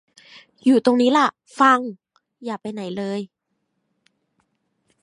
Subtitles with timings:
[0.63, 1.27] อยู่ตรงนี้ล่ะ
[1.59, 1.79] ฟัง
[2.45, 3.19] อย่าไปไหนเลย